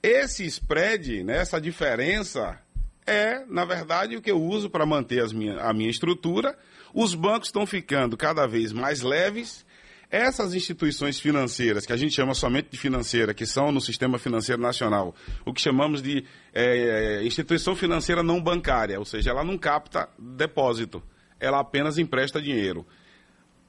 Esse 0.02 0.46
spread, 0.46 1.24
né, 1.24 1.38
essa 1.38 1.60
diferença, 1.60 2.60
é, 3.06 3.44
na 3.48 3.64
verdade, 3.64 4.18
o 4.18 4.22
que 4.22 4.30
eu 4.30 4.42
uso 4.42 4.70
para 4.70 4.86
manter 4.86 5.26
minha, 5.34 5.62
a 5.62 5.74
minha 5.74 5.90
estrutura. 5.90 6.58
Os 6.94 7.16
bancos 7.16 7.48
estão 7.48 7.66
ficando 7.66 8.18
cada 8.18 8.46
vez 8.46 8.74
mais 8.74 9.02
leves. 9.02 9.66
Essas 10.10 10.54
instituições 10.54 11.20
financeiras, 11.20 11.86
que 11.86 11.92
a 11.92 11.98
gente 11.98 12.14
chama 12.14 12.34
somente 12.34 12.70
de 12.70 12.78
financeira, 12.78 13.34
que 13.34 13.46
são 13.46 13.72
no 13.72 13.82
sistema 13.82 14.18
financeiro 14.18 14.62
nacional, 14.62 15.14
o 15.46 15.54
que 15.54 15.62
chamamos 15.62 16.02
de 16.02 16.24
é, 16.54 17.22
instituição 17.24 17.76
financeira 17.76 18.24
não 18.24 18.42
bancária, 18.42 18.98
ou 19.00 19.04
seja, 19.04 19.32
ela 19.32 19.44
não 19.44 19.58
capta 19.58 20.08
depósito, 20.18 21.04
ela 21.42 21.60
apenas 21.60 21.98
empresta 21.98 22.42
dinheiro. 22.42 22.88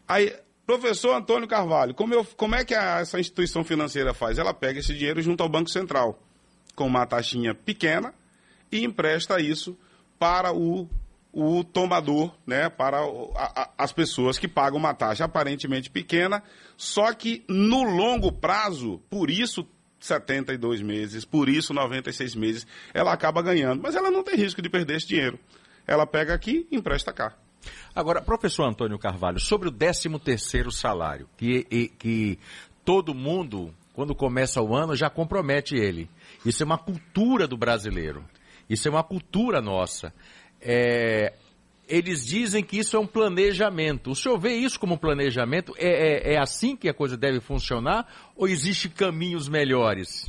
Aí, 0.07 0.33
Professor 0.69 1.15
Antônio 1.15 1.49
Carvalho, 1.49 1.95
como, 1.95 2.13
eu, 2.13 2.23
como 2.37 2.55
é 2.55 2.63
que 2.63 2.75
a, 2.75 2.99
essa 2.99 3.19
instituição 3.19 3.65
financeira 3.65 4.13
faz? 4.13 4.37
Ela 4.37 4.53
pega 4.53 4.79
esse 4.79 4.93
dinheiro 4.93 5.23
junto 5.23 5.43
ao 5.43 5.49
Banco 5.49 5.71
Central, 5.71 6.23
com 6.77 6.87
uma 6.87 7.07
taxinha 7.07 7.55
pequena, 7.55 8.13
e 8.71 8.85
empresta 8.85 9.41
isso 9.41 9.75
para 10.19 10.53
o, 10.53 10.87
o 11.33 11.65
tomador, 11.65 12.35
né, 12.47 12.69
para 12.69 12.99
a, 12.99 13.63
a, 13.63 13.71
as 13.79 13.93
pessoas 13.93 14.39
que 14.39 14.47
pagam 14.47 14.79
uma 14.79 14.93
taxa 14.93 15.25
aparentemente 15.25 15.89
pequena, 15.89 16.43
só 16.77 17.15
que 17.15 17.43
no 17.49 17.83
longo 17.83 18.31
prazo, 18.31 19.01
por 19.09 19.31
isso 19.31 19.67
72 19.99 20.83
meses, 20.83 21.25
por 21.25 21.49
isso 21.49 21.73
96 21.73 22.35
meses, 22.35 22.67
ela 22.93 23.15
acaba 23.15 23.41
ganhando. 23.41 23.81
Mas 23.83 23.97
ela 23.97 24.11
não 24.11 24.23
tem 24.23 24.37
risco 24.37 24.61
de 24.61 24.69
perder 24.69 24.99
esse 24.99 25.09
dinheiro. 25.09 25.41
Ela 25.87 26.07
pega 26.07 26.35
aqui 26.35 26.69
e 26.71 26.77
empresta 26.77 27.11
cá. 27.11 27.35
Agora, 27.95 28.23
professor 28.23 28.69
Antônio 28.69 28.99
Carvalho, 28.99 29.41
sobre 29.41 29.69
o 29.69 29.73
13 29.73 30.19
terceiro 30.19 30.71
salário, 30.71 31.29
que, 31.37 31.67
e, 31.71 31.89
que 31.89 32.39
todo 32.85 33.15
mundo, 33.15 33.75
quando 33.93 34.15
começa 34.15 34.63
o 34.63 34.75
ano, 34.75 34.95
já 34.95 35.11
compromete 35.11 35.75
ele. 35.75 36.09
Isso 36.45 36.63
é 36.63 36.67
uma 36.67 36.79
cultura 36.79 37.47
do 37.47 37.57
brasileiro. 37.57 38.25
Isso 38.69 38.87
é 38.87 38.91
uma 38.91 39.03
cultura 39.03 39.61
nossa. 39.61 40.13
É, 40.61 41.33
eles 41.89 42.25
dizem 42.25 42.63
que 42.63 42.79
isso 42.79 42.97
é 42.97 43.01
um 43.01 43.07
planejamento. 43.07 44.11
O 44.11 44.15
senhor 44.15 44.39
vê 44.39 44.55
isso 44.55 44.79
como 44.79 44.99
planejamento? 44.99 45.75
É, 45.79 46.33
é, 46.33 46.35
é 46.35 46.39
assim 46.39 46.77
que 46.77 46.89
a 46.89 46.95
coisa 46.95 47.17
deve 47.17 47.41
funcionar 47.41 48.07
ou 48.37 48.47
existem 48.47 48.91
caminhos 48.91 49.49
melhores? 49.49 50.29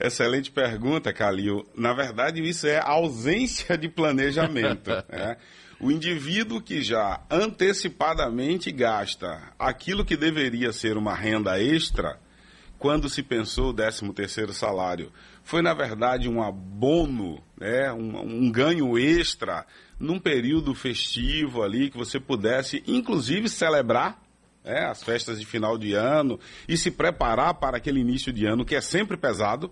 Excelente 0.00 0.50
pergunta, 0.50 1.12
Calil. 1.12 1.64
Na 1.74 1.92
verdade, 1.92 2.42
isso 2.42 2.66
é 2.66 2.80
ausência 2.82 3.76
de 3.76 3.88
planejamento. 3.88 4.90
né? 5.08 5.36
O 5.78 5.90
indivíduo 5.90 6.60
que 6.60 6.82
já 6.82 7.20
antecipadamente 7.30 8.72
gasta 8.72 9.52
aquilo 9.58 10.04
que 10.04 10.16
deveria 10.16 10.72
ser 10.72 10.96
uma 10.96 11.14
renda 11.14 11.62
extra, 11.62 12.18
quando 12.78 13.10
se 13.10 13.22
pensou 13.22 13.70
o 13.70 13.74
13º 13.74 14.52
salário, 14.52 15.12
foi 15.44 15.60
na 15.60 15.74
verdade 15.74 16.28
um 16.28 16.42
abono, 16.42 17.42
né, 17.58 17.92
um, 17.92 18.46
um 18.46 18.50
ganho 18.50 18.98
extra 18.98 19.66
num 19.98 20.18
período 20.18 20.74
festivo 20.74 21.62
ali 21.62 21.90
que 21.90 21.96
você 21.96 22.18
pudesse, 22.18 22.82
inclusive, 22.86 23.48
celebrar 23.48 24.18
né, 24.64 24.86
as 24.86 25.02
festas 25.02 25.38
de 25.38 25.46
final 25.46 25.76
de 25.76 25.92
ano 25.92 26.40
e 26.66 26.76
se 26.76 26.90
preparar 26.90 27.54
para 27.54 27.76
aquele 27.76 28.00
início 28.00 28.32
de 28.32 28.46
ano 28.46 28.64
que 28.64 28.74
é 28.74 28.80
sempre 28.80 29.16
pesado 29.16 29.70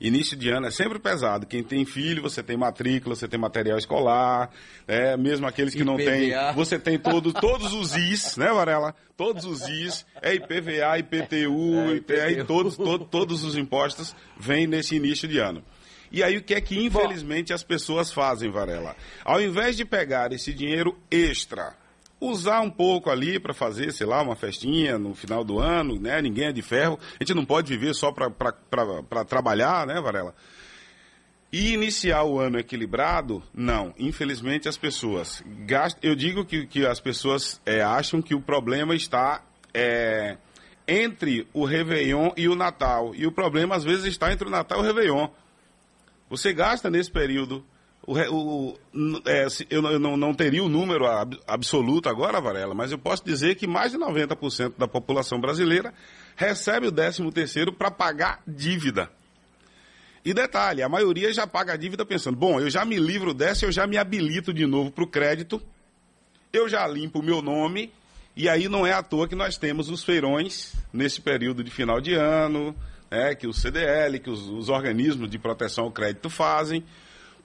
início 0.00 0.36
de 0.36 0.48
ano 0.48 0.66
é 0.66 0.70
sempre 0.70 0.98
pesado. 0.98 1.46
Quem 1.46 1.62
tem 1.62 1.84
filho, 1.84 2.22
você 2.22 2.42
tem 2.42 2.56
matrícula, 2.56 3.14
você 3.14 3.28
tem 3.28 3.38
material 3.38 3.76
escolar, 3.78 4.50
né? 4.88 5.16
mesmo 5.16 5.46
aqueles 5.46 5.74
que 5.74 5.82
IPVA. 5.82 5.90
não 5.90 5.96
têm, 5.96 6.32
você 6.54 6.78
tem 6.78 6.98
todo, 6.98 7.32
todos 7.32 7.74
os 7.74 7.94
IS, 7.94 8.36
né, 8.36 8.50
Varela? 8.52 8.94
Todos 9.16 9.44
os 9.44 9.68
IS, 9.68 10.06
é 10.22 10.34
IPVA, 10.34 10.98
IPTU, 10.98 11.74
é, 12.08 12.30
IPTU. 12.32 12.46
todos, 12.46 12.76
todo, 12.76 13.04
todos 13.04 13.44
os 13.44 13.56
impostos 13.56 14.16
vêm 14.38 14.66
nesse 14.66 14.96
início 14.96 15.28
de 15.28 15.38
ano. 15.38 15.62
E 16.12 16.24
aí 16.24 16.36
o 16.36 16.42
que 16.42 16.54
é 16.54 16.60
que 16.60 16.76
infelizmente 16.76 17.52
as 17.52 17.62
pessoas 17.62 18.12
fazem, 18.12 18.50
Varela? 18.50 18.96
Ao 19.24 19.40
invés 19.40 19.76
de 19.76 19.84
pegar 19.84 20.32
esse 20.32 20.52
dinheiro 20.52 20.98
extra 21.10 21.78
usar 22.20 22.60
um 22.60 22.70
pouco 22.70 23.10
ali 23.10 23.40
para 23.40 23.54
fazer, 23.54 23.92
sei 23.92 24.06
lá, 24.06 24.20
uma 24.20 24.36
festinha 24.36 24.98
no 24.98 25.14
final 25.14 25.42
do 25.42 25.58
ano, 25.58 25.98
né? 25.98 26.20
Ninguém 26.20 26.46
é 26.46 26.52
de 26.52 26.60
ferro. 26.60 26.98
A 27.18 27.24
gente 27.24 27.34
não 27.34 27.44
pode 27.44 27.68
viver 27.74 27.94
só 27.94 28.12
para 28.12 29.24
trabalhar, 29.24 29.86
né, 29.86 30.00
Varela? 30.00 30.34
E 31.52 31.72
iniciar 31.72 32.22
o 32.24 32.38
ano 32.38 32.58
equilibrado, 32.58 33.42
não. 33.52 33.92
Infelizmente 33.98 34.68
as 34.68 34.76
pessoas 34.76 35.42
gastam. 35.66 35.98
Eu 36.02 36.14
digo 36.14 36.44
que, 36.44 36.66
que 36.66 36.86
as 36.86 37.00
pessoas 37.00 37.60
é, 37.64 37.80
acham 37.80 38.22
que 38.22 38.34
o 38.34 38.40
problema 38.40 38.94
está 38.94 39.42
é, 39.74 40.36
entre 40.86 41.48
o 41.52 41.64
Réveillon 41.64 42.30
e 42.36 42.48
o 42.48 42.54
Natal. 42.54 43.14
E 43.16 43.26
o 43.26 43.32
problema 43.32 43.74
às 43.74 43.82
vezes 43.82 44.04
está 44.04 44.32
entre 44.32 44.46
o 44.46 44.50
Natal 44.50 44.78
e 44.78 44.82
o 44.82 44.84
Réveillon. 44.84 45.28
Você 46.28 46.52
gasta 46.52 46.88
nesse 46.88 47.10
período 47.10 47.64
o, 48.06 48.14
o, 48.14 48.78
é, 49.26 49.46
eu, 49.68 49.82
não, 49.98 50.16
não, 50.16 50.34
teria 50.34 50.64
o 50.64 50.68
número 50.68 51.06
ab, 51.06 51.38
absoluto 51.46 52.08
agora, 52.08 52.40
Varela, 52.40 52.74
mas 52.74 52.90
eu 52.90 52.98
posso 52.98 53.24
dizer 53.24 53.56
que 53.56 53.66
mais 53.66 53.92
de 53.92 53.98
90% 53.98 54.74
da 54.78 54.88
população 54.88 55.40
brasileira 55.40 55.92
recebe 56.34 56.86
o 56.86 56.92
13 56.92 57.30
terceiro 57.30 57.72
para 57.72 57.90
pagar 57.90 58.42
dívida. 58.46 59.10
E 60.24 60.34
detalhe, 60.34 60.82
a 60.82 60.88
maioria 60.88 61.32
já 61.32 61.46
paga 61.46 61.74
a 61.74 61.76
dívida 61.76 62.04
pensando, 62.04 62.36
bom, 62.36 62.60
eu 62.60 62.68
já 62.68 62.84
me 62.84 62.98
livro 62.98 63.32
dessa, 63.32 63.64
eu 63.64 63.72
já 63.72 63.86
me 63.86 63.96
habilito 63.96 64.52
de 64.52 64.66
novo 64.66 64.90
para 64.90 65.04
o 65.04 65.06
crédito, 65.06 65.62
eu 66.52 66.68
já 66.68 66.86
limpo 66.86 67.20
o 67.20 67.22
meu 67.22 67.40
nome, 67.40 67.92
e 68.36 68.48
aí 68.48 68.68
não 68.68 68.86
é 68.86 68.92
à 68.92 69.02
toa 69.02 69.28
que 69.28 69.34
nós 69.34 69.56
temos 69.56 69.88
os 69.88 70.02
feirões 70.02 70.74
nesse 70.92 71.20
período 71.20 71.62
de 71.62 71.70
final 71.70 72.00
de 72.00 72.14
ano, 72.14 72.74
é, 73.10 73.34
que 73.34 73.46
o 73.46 73.52
CDL, 73.52 74.18
que 74.20 74.30
os, 74.30 74.46
os 74.48 74.68
organismos 74.68 75.28
de 75.28 75.38
proteção 75.38 75.84
ao 75.84 75.90
crédito 75.90 76.28
fazem, 76.30 76.84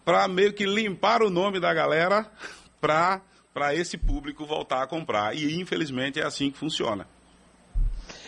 para 0.06 0.28
meio 0.28 0.54
que 0.54 0.66
limpar 0.66 1.22
o 1.24 1.30
nome 1.30 1.60
da 1.60 1.74
galera, 1.74 2.32
para 2.80 3.22
para 3.56 3.74
esse 3.74 3.98
público 3.98 4.46
voltar 4.46 4.84
a 4.84 4.88
comprar. 4.88 5.34
E 5.34 5.60
infelizmente 5.62 6.20
é 6.20 6.26
assim 6.26 6.52
que 6.52 6.58
funciona. 6.58 7.08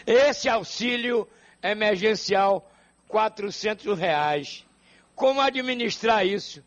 Esse 0.06 0.48
auxílio 0.48 1.28
emergencial, 1.62 2.72
400 3.10 4.00
reais. 4.00 4.66
Como 5.14 5.42
administrar 5.42 6.26
isso? 6.26 6.64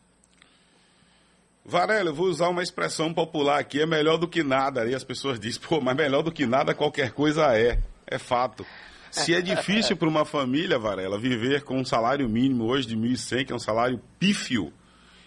Varela, 1.65 2.09
eu 2.09 2.13
vou 2.13 2.27
usar 2.27 2.49
uma 2.49 2.61
expressão 2.61 3.11
popular 3.11 3.59
aqui, 3.59 3.81
é 3.81 3.85
melhor 3.87 4.17
do 4.17 4.27
que 4.27 4.43
nada. 4.43 4.85
E 4.85 4.93
as 4.93 5.03
pessoas 5.03 5.39
dizem, 5.39 5.59
pô, 5.61 5.81
mas 5.81 5.95
melhor 5.95 6.21
do 6.21 6.31
que 6.31 6.45
nada 6.45 6.75
qualquer 6.75 7.13
coisa 7.13 7.57
é. 7.57 7.79
É 8.05 8.19
fato. 8.19 8.63
Se 9.09 9.33
é 9.33 9.41
difícil 9.41 9.97
para 9.97 10.07
uma 10.07 10.23
família, 10.23 10.77
Varela, 10.77 11.17
viver 11.17 11.63
com 11.63 11.79
um 11.79 11.85
salário 11.85 12.29
mínimo 12.29 12.65
hoje 12.65 12.87
de 12.87 12.95
1.100, 12.95 13.45
que 13.45 13.51
é 13.51 13.55
um 13.55 13.59
salário 13.59 13.99
pífio, 14.19 14.71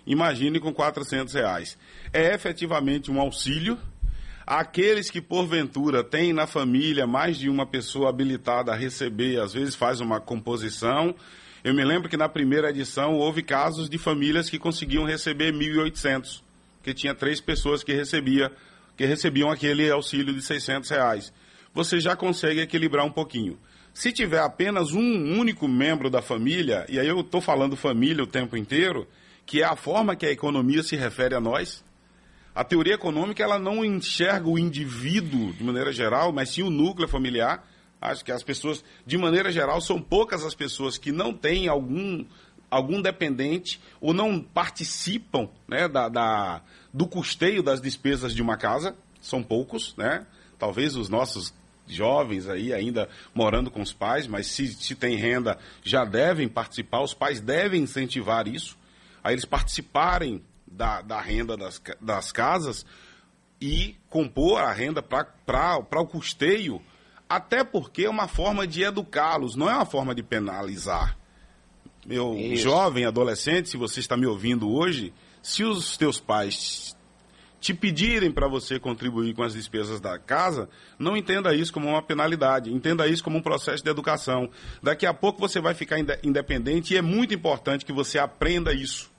imagine 0.07 0.61
com 0.61 0.73
400 0.73 1.33
reais. 1.35 1.79
É 2.13 2.35
efetivamente 2.35 3.11
um 3.11 3.21
auxílio. 3.21 3.79
Aqueles 4.47 5.11
que, 5.11 5.21
porventura, 5.21 6.05
têm 6.05 6.33
na 6.33 6.47
família 6.47 7.07
mais 7.07 7.39
de 7.39 7.49
uma 7.49 7.65
pessoa 7.65 8.11
habilitada 8.11 8.73
a 8.73 8.77
receber, 8.77 9.41
às 9.41 9.55
vezes 9.55 9.75
faz 9.75 10.01
uma 10.01 10.21
composição. 10.21 11.15
Eu 11.63 11.73
me 11.73 11.83
lembro 11.83 12.11
que 12.11 12.17
na 12.17 12.29
primeira 12.29 12.69
edição 12.69 13.15
houve 13.15 13.43
casos 13.43 13.89
de 13.89 13.97
famílias 13.97 14.51
que 14.51 14.59
conseguiam 14.59 15.05
receber 15.05 15.51
1.800, 15.51 16.43
que 16.83 16.93
tinha 16.93 17.15
três 17.15 17.41
pessoas 17.41 17.83
que, 17.83 17.95
recebia, 17.95 18.53
que 18.99 19.07
recebiam 19.07 19.51
aquele 19.51 19.91
auxílio 19.91 20.35
de 20.35 20.43
600 20.43 20.91
reais. 20.91 21.33
Você 21.73 21.99
já 21.99 22.15
consegue 22.15 22.61
equilibrar 22.61 23.07
um 23.07 23.11
pouquinho. 23.11 23.59
Se 23.95 24.13
tiver 24.13 24.41
apenas 24.41 24.93
um 24.93 25.39
único 25.39 25.67
membro 25.67 26.11
da 26.11 26.21
família, 26.21 26.85
e 26.89 26.99
aí 26.99 27.09
eu 27.09 27.21
estou 27.21 27.41
falando 27.41 27.77
família 27.77 28.23
o 28.23 28.27
tempo 28.27 28.57
inteiro, 28.57 29.09
que 29.47 29.63
é 29.63 29.65
a 29.65 29.77
forma 29.77 30.17
que 30.17 30.27
a 30.27 30.31
economia 30.31 30.83
se 30.83 30.97
refere 30.97 31.35
a 31.35 31.41
nós, 31.41 31.85
a 32.55 32.63
teoria 32.63 32.95
econômica 32.95 33.43
ela 33.43 33.59
não 33.59 33.85
enxerga 33.85 34.49
o 34.49 34.59
indivíduo 34.59 35.53
de 35.53 35.65
maneira 35.65 35.93
geral, 35.93 36.33
mas 36.33 36.51
sim 36.51 36.63
o 36.63 36.71
núcleo 36.71 37.09
familiar. 37.09 37.67
Acho 38.01 38.25
que 38.25 38.31
as 38.31 38.45
pessoas, 38.45 38.85
de 39.05 39.19
maneira 39.19 39.51
geral, 39.51 39.81
são 39.81 40.01
poucas 40.01 40.45
as 40.45 40.55
pessoas 40.55 40.97
que 40.97 41.11
não 41.11 41.33
têm 41.33 41.67
algum, 41.67 42.25
algum 42.71 43.03
dependente 43.03 43.81
ou 44.01 44.15
não 44.15 44.41
participam 44.41 45.49
né, 45.67 45.89
da, 45.89 46.09
da, 46.09 46.63
do 46.93 47.09
custeio 47.09 47.63
das 47.63 47.81
despesas 47.81 48.33
de 48.33 48.41
uma 48.41 48.57
casa. 48.57 48.97
São 49.21 49.43
poucos, 49.43 49.97
né? 49.97 50.25
Talvez 50.57 50.95
os 50.95 51.09
nossos 51.09 51.53
jovens 51.89 52.49
aí 52.49 52.73
ainda 52.73 53.09
morando 53.35 53.71
com 53.71 53.83
os 53.83 53.93
pais, 53.93 54.27
mas 54.27 54.47
se, 54.47 54.69
se 54.69 54.95
tem 54.95 55.17
renda 55.17 55.59
já 55.83 56.05
devem 56.05 56.49
participar, 56.49 57.01
os 57.01 57.15
pais 57.15 57.41
devem 57.41 57.83
incentivar 57.83 58.47
isso, 58.47 58.77
a 59.25 59.33
eles 59.33 59.47
participarem 59.47 60.45
da, 60.67 61.01
da 61.01 61.19
renda 61.19 61.57
das, 61.57 61.81
das 61.99 62.31
casas 62.31 62.85
e 63.61 63.97
compor 64.11 64.61
a 64.61 64.71
renda 64.71 65.03
para 65.03 66.01
o 66.01 66.07
custeio, 66.07 66.83
até 67.27 67.65
porque 67.65 68.05
é 68.05 68.11
uma 68.11 68.29
forma 68.29 68.67
de 68.67 68.83
educá-los, 68.83 69.57
não 69.57 69.71
é 69.71 69.75
uma 69.75 69.87
forma 69.87 70.15
de 70.15 70.23
penalizar. 70.23 71.17
Meu 72.07 72.35
Isso. 72.35 72.63
jovem, 72.63 73.07
adolescente, 73.07 73.71
se 73.71 73.79
você 73.79 74.01
está 74.01 74.15
me 74.15 74.27
ouvindo 74.27 74.71
hoje, 74.71 75.15
se 75.43 75.65
os 75.65 75.97
teus 75.97 76.21
pais 76.21 76.95
te 77.59 77.73
pedirem 77.73 78.31
para 78.31 78.47
você 78.47 78.79
contribuir 78.79 79.33
com 79.33 79.43
as 79.43 79.55
despesas 79.55 79.99
da 79.99 80.19
casa, 80.19 80.69
não 80.99 81.17
entenda 81.17 81.55
isso 81.55 81.73
como 81.73 81.89
uma 81.89 82.03
penalidade, 82.03 82.71
entenda 82.71 83.09
isso 83.09 83.25
como 83.25 83.39
um 83.39 83.43
processo 83.43 83.83
de 83.83 83.89
educação. 83.89 84.51
Daqui 84.83 85.07
a 85.07 85.15
pouco 85.15 85.41
você 85.41 85.63
vai 85.63 85.73
ficar 85.73 85.97
independente 86.23 86.93
e 86.93 86.99
é 86.99 87.03
muito 87.03 87.33
importante 87.33 87.87
que 87.87 87.93
você 87.93 88.19
aprenda 88.19 88.75
isso 88.75 89.14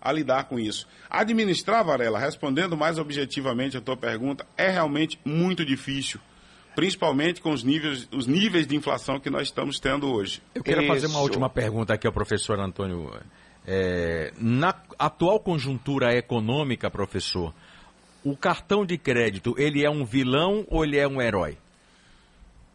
a 0.00 0.12
lidar 0.12 0.44
com 0.44 0.58
isso. 0.58 0.86
Administrar, 1.10 1.84
Varela, 1.84 2.18
respondendo 2.18 2.76
mais 2.76 2.98
objetivamente 2.98 3.76
a 3.76 3.80
tua 3.80 3.96
pergunta, 3.96 4.46
é 4.56 4.70
realmente 4.70 5.18
muito 5.24 5.64
difícil. 5.64 6.20
Principalmente 6.74 7.40
com 7.40 7.50
os 7.50 7.64
níveis, 7.64 8.06
os 8.12 8.26
níveis 8.26 8.66
de 8.66 8.76
inflação 8.76 9.18
que 9.18 9.30
nós 9.30 9.48
estamos 9.48 9.80
tendo 9.80 10.12
hoje. 10.12 10.42
Eu 10.54 10.62
quero 10.62 10.82
isso. 10.82 10.92
fazer 10.92 11.06
uma 11.06 11.20
última 11.20 11.48
pergunta 11.48 11.94
aqui 11.94 12.06
ao 12.06 12.12
professor 12.12 12.60
Antônio. 12.60 13.10
É, 13.66 14.32
na 14.38 14.74
atual 14.98 15.40
conjuntura 15.40 16.14
econômica, 16.14 16.90
professor, 16.90 17.52
o 18.22 18.36
cartão 18.36 18.84
de 18.84 18.98
crédito, 18.98 19.54
ele 19.56 19.84
é 19.84 19.90
um 19.90 20.04
vilão 20.04 20.66
ou 20.68 20.84
ele 20.84 20.98
é 20.98 21.08
um 21.08 21.20
herói? 21.20 21.56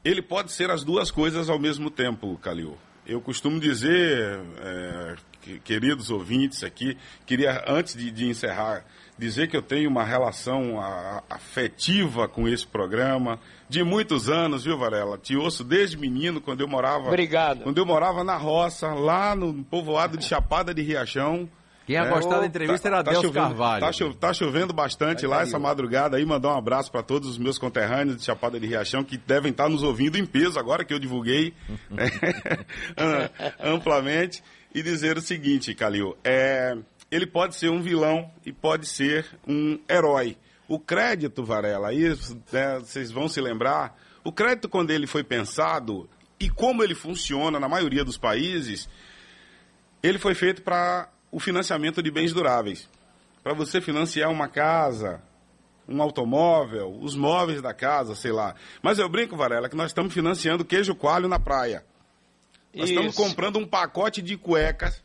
Ele 0.04 0.22
pode 0.22 0.52
ser 0.52 0.72
as 0.72 0.84
duas 0.84 1.12
coisas 1.12 1.50
ao 1.50 1.60
mesmo 1.60 1.92
tempo, 1.92 2.38
Calil. 2.38 2.78
Eu 3.06 3.20
costumo 3.20 3.60
dizer, 3.60 4.40
é, 4.60 5.16
queridos 5.64 6.12
ouvintes 6.12 6.64
aqui, 6.64 6.98
queria, 7.26 7.64
antes 7.68 7.96
de, 7.96 8.12
de, 8.12 8.28
encerrar, 8.28 8.86
dizer 9.18 9.48
que 9.48 9.58
eu 9.58 9.62
tenho 9.62 9.90
uma 9.90 10.04
relação 10.04 10.80
afetiva 11.30 12.28
com 12.28 12.48
esse 12.48 12.66
programa, 12.66 13.40
de 13.68 13.84
muitos 13.84 14.30
anos, 14.30 14.66
viu, 14.66 14.78
Varela? 14.78 15.18
Te 15.18 15.36
ouço 15.36 15.64
desde 15.64 15.98
menino, 15.98 16.40
quando 16.40 16.62
eu 16.62 16.68
morava... 16.68 17.08
Obrigado. 17.08 17.64
Quando 17.64 17.78
eu 17.78 17.86
morava 17.86 18.24
na 18.24 18.38
roça, 18.38 18.94
lá 18.94 19.36
no 19.36 19.64
povoado 19.64 20.18
de 20.18 20.26
Chapada 20.26 20.74
de 20.74 20.82
Riachão, 20.82 21.50
quem 21.92 22.00
ia 22.00 22.08
é, 22.08 22.10
gostar 22.10 22.40
da 22.40 22.46
entrevista 22.46 22.90
tá, 22.90 22.96
era 22.96 23.04
tá 23.04 23.12
Deus 23.12 23.34
Carvalho. 23.34 23.82
Tá, 23.82 23.92
cho 23.92 24.14
tá, 24.14 24.34
chovendo 24.34 24.74
bastante 24.74 25.28
lá 25.28 25.42
essa 25.42 25.60
madrugada 25.60 26.18
aí. 26.18 26.26
Mandar 26.26 26.54
um 26.54 26.58
abraço 26.58 26.92
para 26.92 27.04
todos 27.04 27.28
os 27.28 27.38
meus 27.38 27.58
conterrâneos 27.58 28.18
de 28.18 28.24
Chapada 28.24 28.60
de 28.60 28.66
Riachão 28.66 29.04
que 29.04 29.18
devem 29.18 29.52
estar 29.52 29.68
nos 29.68 29.84
ouvindo 29.84 30.18
em 30.18 30.26
peso 30.26 30.58
agora 30.58 30.86
que 30.86 30.94
eu 30.94 31.00
divulguei 31.00 31.54
né, 31.90 33.30
amplamente 33.60 34.42
e 34.74 34.82
dizer 34.82 35.18
o 35.18 35.22
seguinte, 35.22 35.76
Calil, 35.76 36.16
é, 36.24 36.78
ele 37.12 37.28
pode 37.28 37.56
ser 37.56 37.70
um 37.70 37.82
vilão 37.82 38.32
e 38.46 38.54
pode 38.54 38.88
ser 38.88 39.26
um 39.46 39.78
herói. 39.90 40.38
O 40.68 40.80
crédito, 40.80 41.44
Varela, 41.44 41.90
aí 41.90 42.08
né, 42.54 42.80
vocês 42.80 43.12
vão 43.12 43.28
se 43.28 43.42
lembrar, 43.42 44.00
o 44.24 44.32
crédito 44.32 44.70
quando 44.70 44.92
ele 44.92 45.06
foi 45.06 45.24
pensado 45.24 46.10
e 46.40 46.50
como 46.50 46.82
ele 46.82 46.96
funciona 46.96 47.60
na 47.60 47.68
maioria 47.68 48.06
dos 48.06 48.18
países, 48.18 48.88
ele 50.02 50.18
foi 50.18 50.34
feito 50.34 50.62
para 50.62 51.10
o 51.32 51.40
financiamento 51.40 52.04
de 52.04 52.12
bens 52.12 52.34
duráveis. 52.34 52.90
Para 53.44 53.54
você 53.54 53.82
financiar 53.82 54.30
uma 54.30 54.48
casa, 54.48 55.22
um 55.88 56.02
automóvel, 56.02 56.98
os 57.02 57.16
móveis 57.16 57.62
da 57.62 57.74
casa, 57.74 58.16
sei 58.16 58.32
lá. 58.32 58.56
Mas 58.82 59.00
eu 59.00 59.10
brinco, 59.10 59.36
Varela, 59.36 59.70
que 59.70 59.76
nós 59.76 59.92
estamos 59.92 60.14
financiando 60.14 60.66
queijo 60.66 60.94
coalho 60.94 61.28
na 61.28 61.40
praia. 61.40 61.84
Nós 62.74 62.90
Isso. 62.90 63.00
estamos 63.00 63.16
comprando 63.16 63.58
um 63.58 63.66
pacote 63.66 64.22
de 64.22 64.38
cuecas, 64.38 65.02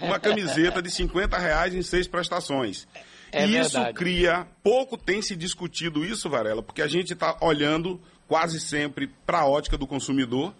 uma 0.00 0.18
camiseta 0.18 0.82
de 0.82 0.90
50 0.90 1.38
reais 1.38 1.74
em 1.74 1.82
seis 1.82 2.06
prestações. 2.06 2.86
É 3.32 3.46
e 3.46 3.56
isso 3.56 3.72
verdade. 3.72 3.94
cria. 3.94 4.46
Pouco 4.62 4.98
tem 4.98 5.22
se 5.22 5.36
discutido 5.36 6.04
isso, 6.04 6.28
Varela, 6.28 6.62
porque 6.62 6.82
a 6.82 6.88
gente 6.88 7.12
está 7.12 7.36
olhando 7.40 8.00
quase 8.26 8.60
sempre 8.60 9.06
para 9.24 9.40
a 9.40 9.46
ótica 9.46 9.78
do 9.78 9.86
consumidor. 9.86 10.52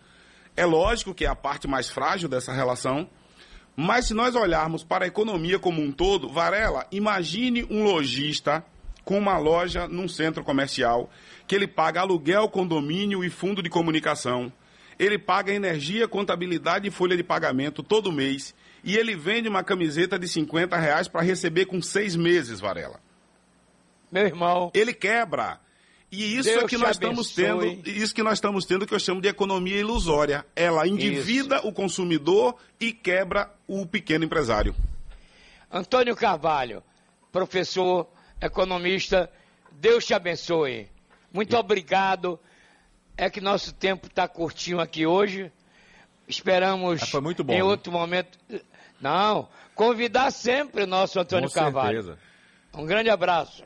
É 0.56 0.64
lógico 0.64 1.14
que 1.14 1.24
é 1.24 1.28
a 1.28 1.34
parte 1.34 1.68
mais 1.68 1.90
frágil 1.90 2.28
dessa 2.28 2.52
relação. 2.52 3.08
Mas 3.80 4.06
se 4.06 4.14
nós 4.14 4.34
olharmos 4.34 4.84
para 4.84 5.04
a 5.04 5.08
economia 5.08 5.58
como 5.58 5.80
um 5.80 5.90
todo, 5.90 6.28
Varela, 6.28 6.86
imagine 6.92 7.66
um 7.70 7.84
lojista 7.84 8.64
com 9.04 9.18
uma 9.18 9.38
loja 9.38 9.88
num 9.88 10.06
centro 10.06 10.44
comercial 10.44 11.10
que 11.46 11.54
ele 11.54 11.66
paga 11.66 12.00
aluguel, 12.00 12.48
condomínio 12.48 13.24
e 13.24 13.30
fundo 13.30 13.62
de 13.62 13.70
comunicação 13.70 14.52
ele 15.00 15.18
paga 15.18 15.50
energia, 15.50 16.06
contabilidade 16.06 16.86
e 16.86 16.90
folha 16.90 17.16
de 17.16 17.24
pagamento 17.24 17.82
todo 17.82 18.12
mês. 18.12 18.54
E 18.84 18.98
ele 18.98 19.16
vende 19.16 19.48
uma 19.48 19.64
camiseta 19.64 20.18
de 20.18 20.28
50 20.28 20.76
reais 20.76 21.08
para 21.08 21.22
receber 21.22 21.64
com 21.64 21.80
seis 21.80 22.14
meses, 22.14 22.60
Varela. 22.60 23.00
Meu 24.12 24.26
irmão. 24.26 24.70
Ele 24.74 24.92
quebra. 24.92 25.58
E 26.10 26.36
isso 26.36 26.48
Deus 26.48 26.64
é 26.64 26.66
que 26.66 26.76
nós 26.76 26.90
estamos 26.90 27.32
tendo, 27.32 27.64
isso 27.88 28.14
que 28.14 28.22
nós 28.22 28.34
estamos 28.34 28.64
tendo 28.64 28.86
que 28.86 28.92
eu 28.92 28.98
chamo 28.98 29.20
de 29.20 29.28
economia 29.28 29.76
ilusória. 29.78 30.44
Ela 30.56 30.86
endivida 30.86 31.58
isso. 31.58 31.68
o 31.68 31.72
consumidor 31.72 32.56
e 32.80 32.92
quebra 32.92 33.50
o 33.68 33.86
pequeno 33.86 34.24
empresário. 34.24 34.74
Antônio 35.70 36.16
Carvalho, 36.16 36.82
professor, 37.30 38.08
economista, 38.40 39.30
Deus 39.70 40.04
te 40.04 40.12
abençoe. 40.12 40.88
Muito 41.32 41.56
obrigado 41.56 42.40
é 43.16 43.28
que 43.28 43.40
nosso 43.40 43.72
tempo 43.74 44.06
está 44.06 44.26
curtinho 44.26 44.80
aqui 44.80 45.06
hoje. 45.06 45.52
Esperamos 46.26 47.12
muito 47.22 47.44
bom, 47.44 47.52
em 47.52 47.58
né? 47.58 47.64
outro 47.64 47.92
momento. 47.92 48.38
Não, 49.00 49.48
convidar 49.74 50.30
sempre 50.30 50.84
o 50.84 50.86
nosso 50.86 51.20
Antônio 51.20 51.48
Com 51.48 51.54
Carvalho. 51.54 52.02
Certeza. 52.02 52.18
Um 52.74 52.86
grande 52.86 53.10
abraço. 53.10 53.62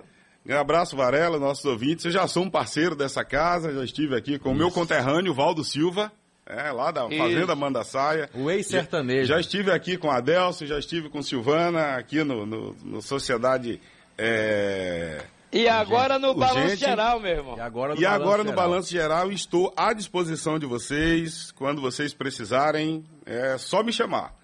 Um 0.46 0.58
abraço, 0.58 0.96
Varela, 0.96 1.38
nossos 1.38 1.64
ouvintes. 1.64 2.04
Eu 2.04 2.10
já 2.10 2.26
sou 2.26 2.42
um 2.42 2.50
parceiro 2.50 2.94
dessa 2.94 3.24
casa, 3.24 3.72
já 3.72 3.84
estive 3.84 4.14
aqui 4.16 4.38
com 4.38 4.50
o 4.50 4.54
meu 4.54 4.70
conterrâneo, 4.70 5.32
Valdo 5.32 5.64
Silva, 5.64 6.12
é, 6.46 6.70
lá 6.70 6.90
da 6.90 7.06
Isso. 7.06 7.16
Fazenda 7.16 7.56
Manda 7.56 7.82
Saia. 7.82 8.28
O 8.34 8.50
ex-sertanejo. 8.50 9.26
Já, 9.26 9.34
já, 9.36 9.40
estive 9.40 9.70
aqui 9.70 9.96
com 9.96 10.10
a 10.10 10.18
Adelso, 10.18 10.66
já 10.66 10.78
estive 10.78 11.08
com 11.08 11.22
Silvana, 11.22 11.96
aqui 11.96 12.22
no, 12.22 12.44
no, 12.44 12.76
no 12.84 13.00
Sociedade 13.00 13.80
é, 14.18 15.24
e 15.54 15.68
agora 15.68 16.18
no 16.18 16.34
balanço 16.34 16.74
geral, 16.74 17.20
meu 17.20 17.30
irmão. 17.30 17.56
E 17.56 17.60
agora 17.60 17.94
no, 17.94 18.00
e 18.00 18.02
balanço, 18.02 18.22
agora 18.22 18.42
no 18.42 18.50
geral. 18.50 18.68
balanço 18.68 18.90
geral 18.90 19.30
estou 19.30 19.72
à 19.76 19.92
disposição 19.92 20.58
de 20.58 20.66
vocês. 20.66 21.52
Quando 21.52 21.80
vocês 21.80 22.12
precisarem, 22.12 23.04
é 23.24 23.56
só 23.56 23.80
me 23.84 23.92
chamar. 23.92 24.34